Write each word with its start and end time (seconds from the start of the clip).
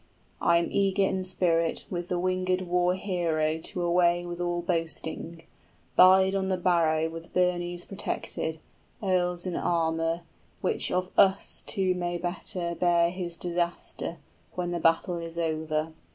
I 0.41 0.57
am 0.57 0.69
eager 0.71 1.03
in 1.03 1.23
spirit, 1.25 1.85
With 1.91 2.09
the 2.09 2.19
wingèd 2.19 2.63
war 2.63 2.95
hero 2.95 3.59
to 3.59 3.83
away 3.83 4.25
with 4.25 4.41
all 4.41 4.63
boasting. 4.63 5.43
Bide 5.95 6.33
on 6.33 6.47
the 6.49 6.57
barrow 6.57 7.07
with 7.07 7.31
burnies 7.35 7.85
protected, 7.85 8.57
{Wait 8.99 9.09
ye 9.09 9.09
here 9.09 9.11
till 9.11 9.11
the 9.11 9.11
battle 9.11 9.13
is 9.13 9.13
over.} 9.13 9.13
Earls 9.13 9.45
in 9.45 9.55
armor, 9.57 10.21
which 10.61 10.91
of 10.91 11.11
us 11.19 11.63
two 11.67 11.93
may 11.93 12.17
better 12.17 12.73
Bear 12.73 13.11
his 13.11 13.37
disaster, 13.37 14.17
when 14.55 14.71
the 14.71 14.79
battle 14.79 15.19
is 15.19 15.37
over. 15.37 15.91